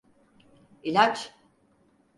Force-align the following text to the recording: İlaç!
İlaç! 0.83 1.33